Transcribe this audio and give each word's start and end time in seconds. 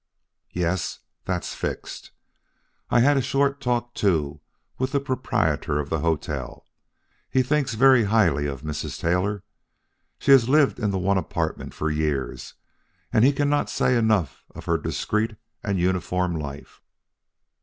"Yes; 0.49 1.01
that's 1.25 1.53
fixed. 1.53 2.09
I 2.89 3.01
had 3.01 3.17
a 3.17 3.21
short 3.21 3.61
talk, 3.61 3.93
too, 3.93 4.41
with 4.79 4.93
the 4.93 4.99
proprietor 4.99 5.79
of 5.79 5.89
the 5.91 5.99
hotel. 5.99 6.65
He 7.29 7.43
thinks 7.43 7.75
very 7.75 8.05
highly 8.05 8.47
of 8.47 8.63
Mrs. 8.63 8.99
Taylor. 8.99 9.43
She 10.17 10.31
has 10.31 10.49
lived 10.49 10.79
in 10.79 10.89
the 10.89 10.97
one 10.97 11.19
apartment 11.19 11.75
for 11.75 11.91
years, 11.91 12.55
and 13.13 13.23
he 13.23 13.31
cannot 13.31 13.69
say 13.69 13.95
enough 13.95 14.43
of 14.55 14.65
her 14.65 14.79
discreet 14.79 15.35
and 15.61 15.77
uniform 15.79 16.33
life. 16.35 16.81